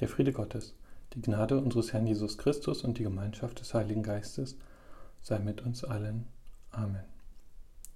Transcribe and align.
Der 0.00 0.08
Friede 0.08 0.32
Gottes, 0.32 0.74
die 1.12 1.22
Gnade 1.22 1.56
unseres 1.58 1.92
Herrn 1.92 2.06
Jesus 2.06 2.36
Christus 2.36 2.82
und 2.82 2.98
die 2.98 3.04
Gemeinschaft 3.04 3.60
des 3.60 3.74
Heiligen 3.74 4.02
Geistes 4.02 4.56
sei 5.22 5.38
mit 5.38 5.62
uns 5.62 5.84
allen. 5.84 6.26
Amen. 6.72 7.04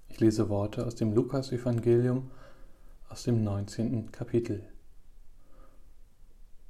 Ich 0.07 0.19
lese 0.21 0.47
Worte 0.47 0.85
aus 0.85 0.95
dem 0.95 1.11
Lukas-Evangelium 1.11 2.31
aus 3.09 3.23
dem 3.23 3.43
19. 3.43 4.13
Kapitel. 4.13 4.63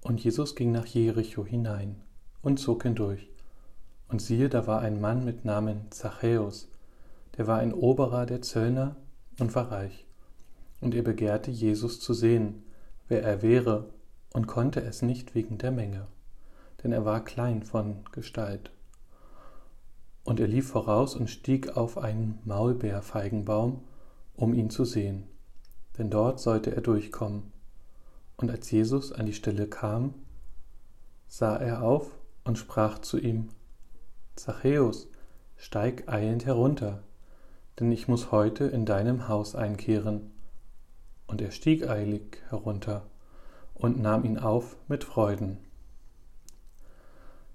Und 0.01 0.23
Jesus 0.23 0.55
ging 0.55 0.71
nach 0.71 0.87
Jericho 0.87 1.45
hinein 1.45 2.01
und 2.41 2.59
zog 2.59 2.83
hindurch. 2.83 3.29
Und 4.07 4.23
siehe, 4.23 4.49
da 4.49 4.65
war 4.65 4.81
ein 4.81 4.99
Mann 4.99 5.25
mit 5.25 5.45
Namen 5.45 5.91
Zachäus, 5.91 6.69
der 7.37 7.45
war 7.45 7.59
ein 7.59 7.73
Oberer 7.73 8.25
der 8.25 8.41
Zöllner 8.41 8.95
und 9.37 9.53
war 9.53 9.71
reich. 9.71 10.07
Und 10.81 10.95
er 10.95 11.03
begehrte 11.03 11.51
Jesus 11.51 11.99
zu 11.99 12.15
sehen, 12.15 12.63
wer 13.07 13.21
er 13.21 13.43
wäre, 13.43 13.93
und 14.33 14.47
konnte 14.47 14.81
es 14.81 15.01
nicht 15.01 15.35
wegen 15.35 15.57
der 15.57 15.71
Menge, 15.71 16.07
denn 16.83 16.91
er 16.91 17.05
war 17.05 17.23
klein 17.23 17.63
von 17.63 18.03
Gestalt. 18.11 18.71
Und 20.23 20.39
er 20.39 20.47
lief 20.47 20.69
voraus 20.69 21.15
und 21.15 21.29
stieg 21.29 21.75
auf 21.75 21.97
einen 21.97 22.39
Maulbeerfeigenbaum, 22.45 23.83
um 24.35 24.53
ihn 24.53 24.69
zu 24.69 24.85
sehen, 24.85 25.27
denn 25.97 26.09
dort 26.09 26.39
sollte 26.39 26.75
er 26.75 26.81
durchkommen. 26.81 27.51
Und 28.37 28.51
als 28.51 28.69
Jesus 28.71 29.11
an 29.11 29.25
die 29.25 29.33
Stelle 29.33 29.67
kam, 29.67 30.13
sah 31.27 31.57
er 31.57 31.81
auf 31.83 32.11
und 32.43 32.57
sprach 32.57 32.99
zu 32.99 33.17
ihm, 33.19 33.49
Zachäus, 34.35 35.09
steig 35.57 36.07
eilend 36.07 36.45
herunter, 36.45 37.03
denn 37.79 37.91
ich 37.91 38.07
muss 38.07 38.31
heute 38.31 38.65
in 38.65 38.85
deinem 38.85 39.27
Haus 39.27 39.55
einkehren. 39.55 40.31
Und 41.27 41.41
er 41.41 41.51
stieg 41.51 41.87
eilig 41.87 42.41
herunter 42.49 43.05
und 43.79 43.99
nahm 43.99 44.23
ihn 44.25 44.37
auf 44.37 44.77
mit 44.87 45.03
Freuden. 45.03 45.57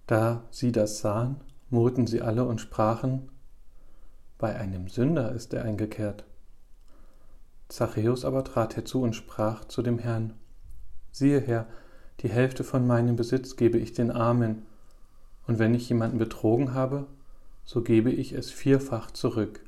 Da 0.06 0.42
sie 0.50 0.72
das 0.72 0.98
sahen, 0.98 1.36
murrten 1.70 2.06
sie 2.06 2.22
alle 2.22 2.44
und 2.44 2.60
sprachen, 2.60 3.30
bei 4.38 4.56
einem 4.56 4.88
Sünder 4.88 5.32
ist 5.32 5.54
er 5.54 5.64
eingekehrt. 5.64 6.24
Zachäus 7.68 8.24
aber 8.24 8.42
trat 8.44 8.76
herzu 8.76 9.00
und 9.02 9.14
sprach 9.14 9.64
zu 9.64 9.82
dem 9.82 9.98
Herrn, 9.98 10.34
siehe 11.12 11.40
Herr, 11.40 11.66
die 12.20 12.28
Hälfte 12.28 12.64
von 12.64 12.86
meinem 12.86 13.16
Besitz 13.16 13.56
gebe 13.56 13.78
ich 13.78 13.92
den 13.92 14.10
Armen, 14.10 14.62
und 15.46 15.58
wenn 15.58 15.74
ich 15.74 15.88
jemanden 15.88 16.18
betrogen 16.18 16.72
habe, 16.74 17.06
so 17.64 17.82
gebe 17.82 18.10
ich 18.10 18.32
es 18.32 18.50
vierfach 18.50 19.10
zurück. 19.10 19.60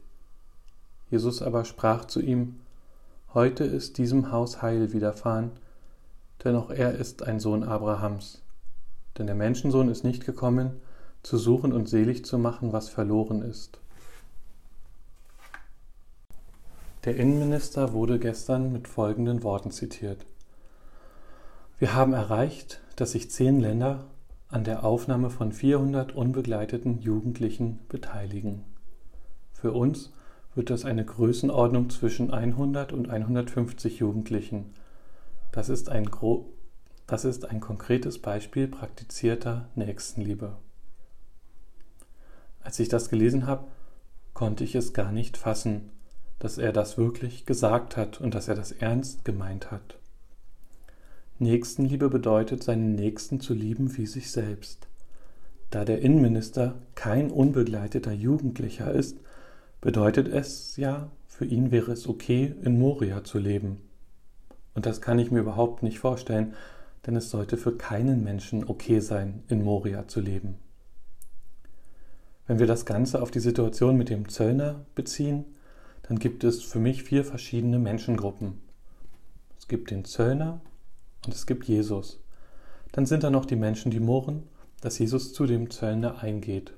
Jesus 1.11 1.43
aber 1.43 1.65
sprach 1.65 2.07
zu 2.07 2.21
ihm, 2.21 2.61
Heute 3.35 3.65
ist 3.65 3.99
diesem 3.99 4.33
Haus 4.33 4.63
Heil 4.63 4.93
widerfahren, 4.93 5.53
denn 6.47 6.57
auch 6.57 6.71
er 6.71 6.93
ist 6.93 7.25
ein 7.25 7.41
Sohn 7.41 7.65
Abrahams. 7.65 8.43
Denn 9.19 9.27
der 9.27 9.35
Menschensohn 9.35 9.89
ist 9.89 10.05
nicht 10.05 10.25
gekommen, 10.25 10.81
zu 11.23 11.39
suchen 11.39 11.73
und 11.73 11.89
selig 11.89 12.25
zu 12.25 12.39
machen, 12.39 12.73
was 12.73 12.89
verloren 12.89 13.43
ist. 13.43 13.81
Der 17.05 17.17
Innenminister 17.17 17.93
wurde 17.93 18.19
gestern 18.19 18.73
mit 18.73 18.87
folgenden 18.87 19.43
Worten 19.43 19.71
zitiert. 19.73 20.25
Wir 21.79 21.95
haben 21.95 22.13
erreicht, 22.13 22.81
dass 22.95 23.13
sich 23.13 23.31
zehn 23.31 23.61
Länder 23.61 24.05
an 24.49 24.65
der 24.65 24.85
Aufnahme 24.85 25.31
von 25.31 25.53
400 25.53 26.15
unbegleiteten 26.15 27.01
Jugendlichen 27.01 27.81
beteiligen. 27.89 28.63
Für 29.53 29.73
uns 29.73 30.13
wird 30.55 30.71
das 30.71 30.85
eine 30.85 31.05
Größenordnung 31.05 31.91
zwischen 31.91 32.33
100 32.33 32.93
und 32.93 33.11
150 33.11 33.99
Jugendlichen 33.99 34.75
das 35.57 35.71
ist 35.71 35.89
ein, 35.89 36.05
Gro 36.11 36.53
das 37.07 37.25
ist 37.25 37.47
ein 37.47 37.61
konkretes 37.61 38.19
Beispiel 38.19 38.69
praktizierter 38.69 39.71
Nächstenliebe. 39.75 40.59
Als 42.61 42.79
ich 42.79 42.91
das 42.91 43.09
gelesen 43.09 43.47
habe, 43.47 43.67
konnte 44.35 44.65
ich 44.65 44.75
es 44.75 44.93
gar 44.93 45.13
nicht 45.13 45.39
fassen, 45.39 45.93
dass 46.39 46.59
er 46.59 46.75
das 46.75 46.99
wirklich 46.99 47.47
gesagt 47.47 47.97
hat 47.97 48.21
und 48.21 48.35
dass 48.35 48.49
er 48.49 48.55
das 48.55 48.71
ernst 48.71 49.25
gemeint 49.25 49.71
hat. 49.71 49.99
Nächstenliebe 51.39 52.11
bedeutet, 52.11 52.63
seinen 52.63 52.95
Nächsten 52.95 53.41
zu 53.41 53.55
lieben 53.55 53.97
wie 53.97 54.07
sich 54.07 54.31
selbst. 54.31 54.89
Da 55.71 55.87
der 55.87 56.03
Innenminister 56.03 56.75
kein 56.97 57.31
unbegleiteter 57.31 58.13
Jugendlicher 58.13 58.93
ist, 58.93 59.17
bedeutet 59.81 60.29
es 60.29 60.77
ja, 60.77 61.11
für 61.29 61.47
ihn 61.47 61.71
wäre 61.71 61.93
es 61.93 62.07
okay, 62.07 62.55
in 62.63 62.79
Moria 62.79 63.25
zu 63.25 63.39
leben. 63.39 63.86
Und 64.77 64.85
das 64.85 65.01
kann 65.01 65.19
ich 65.19 65.31
mir 65.31 65.41
überhaupt 65.41 65.83
nicht 65.83 65.99
vorstellen, 65.99 66.55
denn 67.07 67.17
es 67.17 67.31
sollte 67.31 67.57
für 67.57 67.77
keinen 67.77 68.23
Menschen 68.23 68.69
okay 68.69 69.01
sein, 69.01 69.43
in 69.49 69.65
Moria 69.65 70.07
zu 70.07 70.21
leben. 70.21 70.57
Wenn 72.47 72.59
wir 72.59 72.67
das 72.67 72.85
Ganze 72.85 73.23
auf 73.23 73.31
die 73.31 73.41
Situation 73.41 73.97
mit 73.97 74.11
dem 74.11 74.29
Zöllner 74.29 74.85
beziehen, 74.95 75.47
dann 76.03 76.19
gibt 76.19 76.45
es 76.45 76.63
für 76.63 76.79
mich 76.79 77.03
vier 77.03 77.25
verschiedene 77.25 77.79
Menschengruppen. 77.79 78.61
Es 79.59 79.67
gibt 79.67 79.91
den 79.91 80.05
Zöllner 80.05 80.61
und 81.25 81.35
es 81.35 81.47
gibt 81.47 81.65
Jesus. 81.65 82.23
Dann 82.93 83.07
sind 83.07 83.25
da 83.25 83.31
noch 83.31 83.47
die 83.47 83.57
Menschen, 83.57 83.91
die 83.91 83.99
murren, 83.99 84.43
dass 84.83 84.99
Jesus 84.99 85.33
zu 85.33 85.47
dem 85.47 85.71
Zöllner 85.71 86.23
eingeht. 86.23 86.75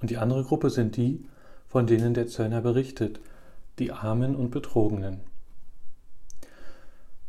Und 0.00 0.08
die 0.08 0.16
andere 0.16 0.44
Gruppe 0.44 0.70
sind 0.70 0.96
die, 0.96 1.26
von 1.66 1.86
denen 1.86 2.14
der 2.14 2.26
Zöllner 2.26 2.62
berichtet, 2.62 3.20
die 3.78 3.92
Armen 3.92 4.34
und 4.34 4.50
Betrogenen. 4.50 5.27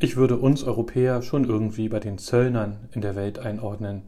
Ich 0.02 0.16
würde 0.16 0.38
uns 0.38 0.64
Europäer 0.64 1.22
schon 1.22 1.44
irgendwie 1.44 1.90
bei 1.90 2.00
den 2.00 2.18
Zöllnern 2.18 2.88
in 2.94 3.02
der 3.02 3.18
Welt 3.18 3.38
einordnen. 3.38 4.04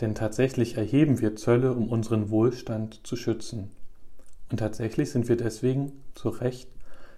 Denn 0.00 0.14
tatsächlich 0.14 0.78
erheben 0.78 1.20
wir 1.20 1.36
Zölle, 1.36 1.74
um 1.74 1.90
unseren 1.90 2.30
Wohlstand 2.30 3.06
zu 3.06 3.16
schützen. 3.16 3.70
Und 4.50 4.56
tatsächlich 4.56 5.10
sind 5.10 5.28
wir 5.28 5.36
deswegen 5.36 5.92
zu 6.14 6.30
Recht 6.30 6.70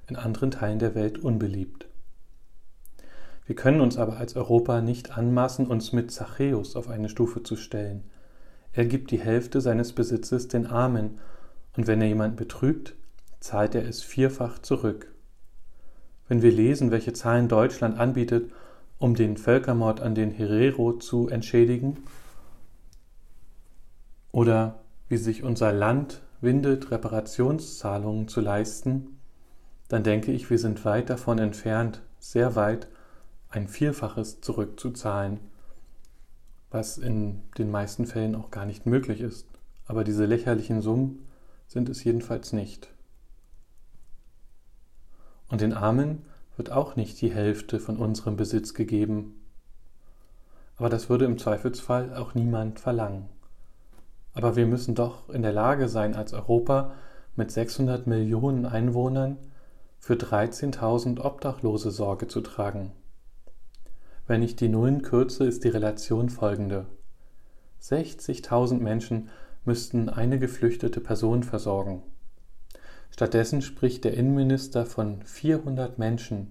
in 0.08 0.16
anderen 0.16 0.50
Teilen 0.50 0.80
der 0.80 0.96
Welt 0.96 1.18
unbeliebt. 1.18 1.86
Wir 3.46 3.54
können 3.54 3.80
uns 3.80 3.96
aber 3.96 4.16
als 4.16 4.34
Europa 4.34 4.80
nicht 4.80 5.16
anmaßen, 5.16 5.68
uns 5.68 5.92
mit 5.92 6.10
Zachäus 6.10 6.74
auf 6.74 6.88
eine 6.88 7.08
Stufe 7.08 7.44
zu 7.44 7.54
stellen. 7.54 8.02
Er 8.72 8.86
gibt 8.86 9.12
die 9.12 9.20
Hälfte 9.20 9.60
seines 9.60 9.92
Besitzes 9.92 10.48
den 10.48 10.66
Armen, 10.66 11.20
und 11.76 11.86
wenn 11.86 12.00
er 12.00 12.08
jemand 12.08 12.34
betrügt, 12.36 12.96
zahlt 13.38 13.76
er 13.76 13.86
es 13.86 14.02
vierfach 14.02 14.58
zurück 14.58 15.13
wenn 16.28 16.42
wir 16.42 16.52
lesen, 16.52 16.90
welche 16.90 17.12
Zahlen 17.12 17.48
Deutschland 17.48 17.98
anbietet, 17.98 18.50
um 18.98 19.14
den 19.14 19.36
Völkermord 19.36 20.00
an 20.00 20.14
den 20.14 20.30
Herero 20.30 20.94
zu 20.94 21.28
entschädigen, 21.28 21.98
oder 24.32 24.80
wie 25.08 25.16
sich 25.16 25.44
unser 25.44 25.72
Land 25.72 26.20
windet, 26.40 26.90
Reparationszahlungen 26.90 28.26
zu 28.26 28.40
leisten, 28.40 29.20
dann 29.88 30.02
denke 30.02 30.32
ich, 30.32 30.50
wir 30.50 30.58
sind 30.58 30.84
weit 30.84 31.10
davon 31.10 31.38
entfernt, 31.38 32.02
sehr 32.18 32.56
weit, 32.56 32.88
ein 33.48 33.68
Vielfaches 33.68 34.40
zurückzuzahlen, 34.40 35.38
was 36.70 36.98
in 36.98 37.42
den 37.58 37.70
meisten 37.70 38.06
Fällen 38.06 38.34
auch 38.34 38.50
gar 38.50 38.66
nicht 38.66 38.86
möglich 38.86 39.20
ist. 39.20 39.46
Aber 39.86 40.02
diese 40.02 40.24
lächerlichen 40.24 40.82
Summen 40.82 41.26
sind 41.68 41.88
es 41.88 42.02
jedenfalls 42.02 42.52
nicht. 42.52 42.93
Und 45.54 45.60
den 45.60 45.72
Armen 45.72 46.24
wird 46.56 46.72
auch 46.72 46.96
nicht 46.96 47.20
die 47.20 47.32
Hälfte 47.32 47.78
von 47.78 47.96
unserem 47.96 48.34
Besitz 48.34 48.74
gegeben. 48.74 49.40
Aber 50.74 50.88
das 50.88 51.08
würde 51.08 51.26
im 51.26 51.38
Zweifelsfall 51.38 52.12
auch 52.16 52.34
niemand 52.34 52.80
verlangen. 52.80 53.28
Aber 54.32 54.56
wir 54.56 54.66
müssen 54.66 54.96
doch 54.96 55.30
in 55.30 55.42
der 55.42 55.52
Lage 55.52 55.88
sein, 55.88 56.16
als 56.16 56.32
Europa 56.32 56.90
mit 57.36 57.52
600 57.52 58.08
Millionen 58.08 58.66
Einwohnern 58.66 59.38
für 60.00 60.14
13.000 60.14 61.20
Obdachlose 61.20 61.92
Sorge 61.92 62.26
zu 62.26 62.40
tragen. 62.40 62.90
Wenn 64.26 64.42
ich 64.42 64.56
die 64.56 64.68
Nullen 64.68 65.02
kürze, 65.02 65.44
ist 65.46 65.62
die 65.62 65.68
Relation 65.68 66.30
folgende. 66.30 66.86
60.000 67.80 68.80
Menschen 68.80 69.28
müssten 69.64 70.08
eine 70.08 70.40
geflüchtete 70.40 71.00
Person 71.00 71.44
versorgen. 71.44 72.02
Stattdessen 73.14 73.62
spricht 73.62 74.02
der 74.02 74.14
Innenminister 74.14 74.86
von 74.86 75.22
400 75.22 76.00
Menschen. 76.00 76.50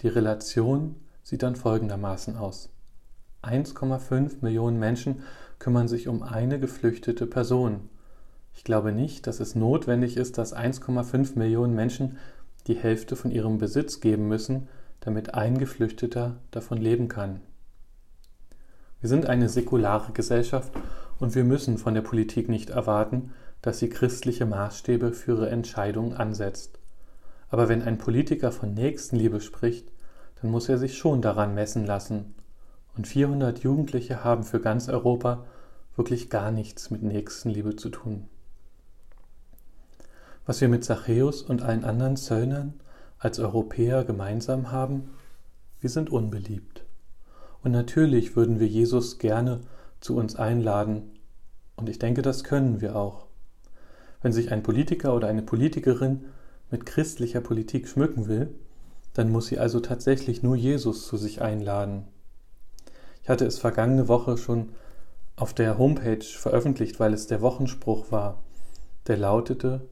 Die 0.00 0.06
Relation 0.06 0.94
sieht 1.24 1.42
dann 1.42 1.56
folgendermaßen 1.56 2.36
aus. 2.36 2.72
1,5 3.42 4.36
Millionen 4.40 4.78
Menschen 4.78 5.24
kümmern 5.58 5.88
sich 5.88 6.06
um 6.06 6.22
eine 6.22 6.60
geflüchtete 6.60 7.26
Person. 7.26 7.88
Ich 8.54 8.62
glaube 8.62 8.92
nicht, 8.92 9.26
dass 9.26 9.40
es 9.40 9.56
notwendig 9.56 10.16
ist, 10.16 10.38
dass 10.38 10.54
1,5 10.54 11.36
Millionen 11.36 11.74
Menschen 11.74 12.16
die 12.68 12.76
Hälfte 12.76 13.16
von 13.16 13.32
ihrem 13.32 13.58
Besitz 13.58 13.98
geben 13.98 14.28
müssen, 14.28 14.68
damit 15.00 15.34
ein 15.34 15.58
Geflüchteter 15.58 16.36
davon 16.52 16.78
leben 16.78 17.08
kann. 17.08 17.40
Wir 19.00 19.08
sind 19.08 19.26
eine 19.26 19.48
säkulare 19.48 20.12
Gesellschaft 20.12 20.72
und 21.18 21.34
wir 21.34 21.42
müssen 21.42 21.76
von 21.76 21.94
der 21.94 22.02
Politik 22.02 22.48
nicht 22.48 22.70
erwarten, 22.70 23.32
dass 23.64 23.78
sie 23.78 23.88
christliche 23.88 24.44
Maßstäbe 24.44 25.14
für 25.14 25.32
ihre 25.32 25.48
Entscheidungen 25.48 26.12
ansetzt. 26.12 26.78
Aber 27.48 27.70
wenn 27.70 27.80
ein 27.80 27.96
Politiker 27.96 28.52
von 28.52 28.74
Nächstenliebe 28.74 29.40
spricht, 29.40 29.90
dann 30.42 30.50
muss 30.50 30.68
er 30.68 30.76
sich 30.76 30.98
schon 30.98 31.22
daran 31.22 31.54
messen 31.54 31.86
lassen. 31.86 32.34
Und 32.94 33.08
400 33.08 33.60
Jugendliche 33.60 34.22
haben 34.22 34.42
für 34.42 34.60
ganz 34.60 34.90
Europa 34.90 35.46
wirklich 35.96 36.28
gar 36.28 36.50
nichts 36.50 36.90
mit 36.90 37.02
Nächstenliebe 37.02 37.74
zu 37.74 37.88
tun. 37.88 38.28
Was 40.44 40.60
wir 40.60 40.68
mit 40.68 40.84
Zachäus 40.84 41.40
und 41.40 41.62
allen 41.62 41.84
anderen 41.84 42.18
Zöllnern 42.18 42.74
als 43.18 43.38
Europäer 43.38 44.04
gemeinsam 44.04 44.72
haben, 44.72 45.08
wir 45.80 45.88
sind 45.88 46.10
unbeliebt. 46.10 46.84
Und 47.62 47.72
natürlich 47.72 48.36
würden 48.36 48.60
wir 48.60 48.68
Jesus 48.68 49.18
gerne 49.18 49.62
zu 50.00 50.16
uns 50.16 50.36
einladen, 50.36 51.12
und 51.76 51.88
ich 51.88 51.98
denke, 51.98 52.20
das 52.20 52.44
können 52.44 52.82
wir 52.82 52.94
auch. 52.94 53.26
Wenn 54.24 54.32
sich 54.32 54.50
ein 54.52 54.62
Politiker 54.62 55.14
oder 55.14 55.28
eine 55.28 55.42
Politikerin 55.42 56.24
mit 56.70 56.86
christlicher 56.86 57.42
Politik 57.42 57.86
schmücken 57.86 58.26
will, 58.26 58.54
dann 59.12 59.30
muss 59.30 59.48
sie 59.48 59.58
also 59.58 59.80
tatsächlich 59.80 60.42
nur 60.42 60.56
Jesus 60.56 61.06
zu 61.06 61.18
sich 61.18 61.42
einladen. 61.42 62.04
Ich 63.22 63.28
hatte 63.28 63.44
es 63.44 63.58
vergangene 63.58 64.08
Woche 64.08 64.38
schon 64.38 64.70
auf 65.36 65.52
der 65.52 65.76
Homepage 65.76 66.24
veröffentlicht, 66.24 66.98
weil 67.00 67.12
es 67.12 67.26
der 67.26 67.42
Wochenspruch 67.42 68.10
war, 68.12 68.42
der 69.08 69.18
lautete, 69.18 69.82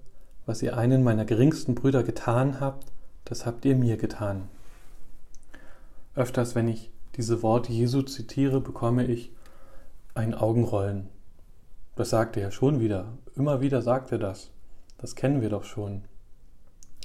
was 0.47 0.63
ihr 0.63 0.79
einen 0.79 1.05
meiner 1.05 1.27
geringsten 1.27 1.75
Brüder 1.75 2.03
getan 2.03 2.59
habt, 2.59 2.91
das 3.27 3.45
habt 3.45 3.67
ihr 3.67 3.77
mir 3.77 3.99
getan. 3.99 4.49
Öfters, 6.15 6.55
wenn 6.55 6.69
ich 6.69 6.91
diese 7.17 7.43
Worte 7.43 7.71
Jesu 7.71 8.01
zitiere, 8.01 8.63
bekomme 8.63 9.05
ich 9.05 9.31
ein 10.15 10.33
Augenrollen. 10.33 11.11
Das 11.95 12.11
sagt 12.11 12.37
er 12.37 12.45
ja 12.45 12.51
schon 12.51 12.81
wieder. 12.81 13.19
Immer 13.37 13.61
wieder 13.61 13.83
sagt 13.83 14.13
er 14.13 14.19
das. 14.19 14.51
Das 14.99 15.15
kennen 15.15 15.43
wir 15.43 15.51
doch 15.51 15.65
schon. 15.65 16.03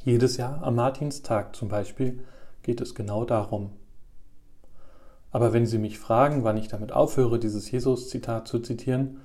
Jedes 0.06 0.38
Jahr 0.38 0.64
am 0.64 0.76
Martinstag 0.76 1.56
zum 1.56 1.68
Beispiel 1.68 2.24
geht 2.64 2.80
es 2.80 2.96
genau 2.96 3.26
darum. 3.26 3.72
Aber 5.32 5.52
wenn 5.52 5.66
Sie 5.66 5.78
mich 5.78 6.00
fragen, 6.00 6.44
wann 6.44 6.58
ich 6.58 6.70
damit 6.70 6.94
aufhöre, 6.94 7.40
dieses 7.40 7.70
Jesus-Zitat 7.70 8.48
zu 8.48 8.60
zitieren, 8.60 9.18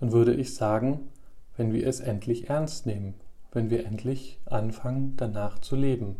dann 0.00 0.10
würde 0.10 0.34
ich 0.34 0.54
sagen, 0.54 1.08
wenn 1.56 1.72
wir 1.72 1.86
es 1.86 2.00
endlich 2.00 2.50
ernst 2.50 2.86
nehmen, 2.86 3.14
wenn 3.52 3.70
wir 3.70 3.86
endlich 3.86 4.40
anfangen, 4.46 5.14
danach 5.16 5.60
zu 5.60 5.76
leben. 5.76 6.16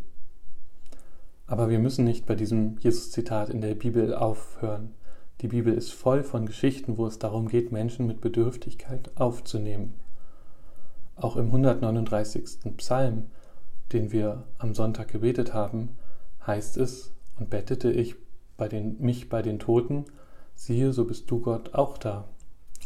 Aber 1.46 1.68
wir 1.68 1.80
müssen 1.80 2.04
nicht 2.04 2.26
bei 2.26 2.36
diesem 2.36 2.78
Jesus-Zitat 2.78 3.50
in 3.50 3.60
der 3.60 3.74
Bibel 3.74 4.14
aufhören. 4.14 4.94
Die 5.40 5.48
Bibel 5.48 5.74
ist 5.74 5.92
voll 5.92 6.22
von 6.22 6.46
Geschichten, 6.46 6.96
wo 6.96 7.06
es 7.06 7.18
darum 7.18 7.48
geht, 7.48 7.72
Menschen 7.72 8.06
mit 8.06 8.20
Bedürftigkeit 8.20 9.10
aufzunehmen. 9.16 9.94
Auch 11.16 11.36
im 11.36 11.46
139. 11.46 12.76
Psalm, 12.76 13.26
den 13.92 14.12
wir 14.12 14.44
am 14.58 14.74
Sonntag 14.74 15.08
gebetet 15.08 15.52
haben, 15.52 15.90
heißt 16.46 16.76
es, 16.76 17.12
und 17.38 17.50
bettete 17.50 17.90
ich 17.90 18.14
bei 18.56 18.68
den, 18.68 19.00
mich 19.00 19.28
bei 19.28 19.42
den 19.42 19.58
Toten, 19.58 20.04
siehe, 20.54 20.92
so 20.92 21.04
bist 21.04 21.30
du 21.30 21.40
Gott 21.40 21.74
auch 21.74 21.98
da. 21.98 22.28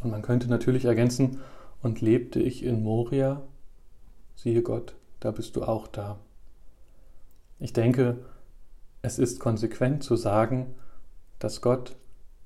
Und 0.02 0.10
man 0.10 0.22
könnte 0.22 0.48
natürlich 0.48 0.84
ergänzen, 0.84 1.40
und 1.82 2.00
lebte 2.00 2.40
ich 2.40 2.64
in 2.64 2.82
Moria, 2.82 3.42
siehe 4.34 4.62
Gott, 4.62 4.96
da 5.20 5.30
bist 5.30 5.56
du 5.56 5.62
auch 5.62 5.86
da. 5.86 6.18
Ich 7.60 7.72
denke, 7.72 8.18
es 9.02 9.18
ist 9.18 9.40
konsequent 9.40 10.02
zu 10.02 10.16
sagen, 10.16 10.74
dass 11.38 11.60
Gott 11.60 11.96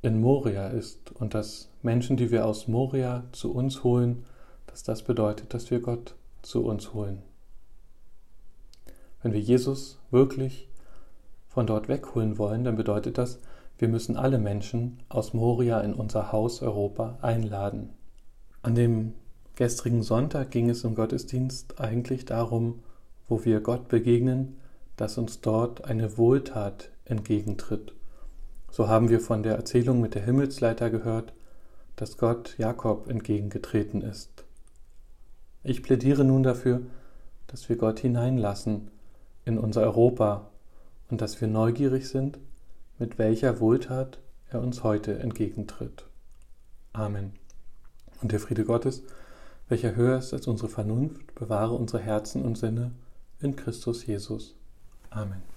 in 0.02 0.20
Moria 0.20 0.66
ist 0.68 1.12
und 1.12 1.34
dass 1.34 1.70
Menschen, 1.80 2.16
die 2.16 2.30
wir 2.30 2.44
aus 2.44 2.66
Moria 2.68 3.24
zu 3.32 3.52
uns 3.52 3.84
holen, 3.84 4.24
dass 4.66 4.82
das 4.82 5.02
bedeutet, 5.02 5.54
dass 5.54 5.70
wir 5.70 5.80
Gott 5.80 6.14
zu 6.42 6.64
uns 6.64 6.92
holen. 6.92 7.22
Wenn 9.22 9.32
wir 9.32 9.40
Jesus 9.40 10.00
wirklich 10.10 10.68
von 11.48 11.66
dort 11.66 11.88
wegholen 11.88 12.38
wollen, 12.38 12.64
dann 12.64 12.76
bedeutet 12.76 13.18
das, 13.18 13.38
wir 13.78 13.88
müssen 13.88 14.16
alle 14.16 14.38
Menschen 14.38 14.98
aus 15.08 15.34
Moria 15.34 15.80
in 15.80 15.94
unser 15.94 16.32
Haus 16.32 16.62
Europa 16.62 17.18
einladen. 17.22 17.90
An 18.62 18.74
dem 18.74 19.14
gestrigen 19.54 20.02
Sonntag 20.02 20.50
ging 20.50 20.70
es 20.70 20.84
im 20.84 20.94
Gottesdienst 20.94 21.80
eigentlich 21.80 22.24
darum, 22.24 22.82
wo 23.28 23.44
wir 23.44 23.60
Gott 23.60 23.88
begegnen, 23.88 24.56
dass 24.96 25.18
uns 25.18 25.40
dort 25.40 25.84
eine 25.84 26.16
Wohltat 26.18 26.90
entgegentritt. 27.04 27.94
So 28.72 28.88
haben 28.88 29.10
wir 29.10 29.20
von 29.20 29.42
der 29.42 29.54
Erzählung 29.54 30.00
mit 30.00 30.14
der 30.14 30.22
Himmelsleiter 30.22 30.88
gehört, 30.88 31.34
dass 31.94 32.16
Gott 32.16 32.56
Jakob 32.56 33.06
entgegengetreten 33.06 34.00
ist. 34.00 34.46
Ich 35.62 35.82
plädiere 35.82 36.24
nun 36.24 36.42
dafür, 36.42 36.80
dass 37.48 37.68
wir 37.68 37.76
Gott 37.76 38.00
hineinlassen 38.00 38.90
in 39.44 39.58
unser 39.58 39.82
Europa, 39.82 40.48
und 41.10 41.20
dass 41.20 41.42
wir 41.42 41.48
neugierig 41.48 42.08
sind, 42.08 42.38
mit 42.98 43.18
welcher 43.18 43.60
Wohltat 43.60 44.18
er 44.48 44.62
uns 44.62 44.82
heute 44.82 45.18
entgegentritt. 45.18 46.06
Amen. 46.94 47.34
Und 48.22 48.32
der 48.32 48.40
Friede 48.40 48.64
Gottes, 48.64 49.02
welcher 49.68 49.94
höher 49.94 50.16
ist 50.16 50.32
als 50.32 50.46
unsere 50.46 50.70
Vernunft, 50.70 51.34
bewahre 51.34 51.74
unsere 51.74 52.02
Herzen 52.02 52.42
und 52.42 52.56
Sinne 52.56 52.92
in 53.40 53.54
Christus 53.54 54.06
Jesus. 54.06 54.54
Amen. 55.10 55.51